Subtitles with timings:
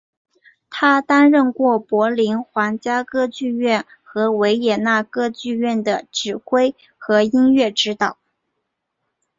[0.71, 8.17] 他担任过柏林皇家歌剧院和维也纳歌剧院的指挥和音乐指导。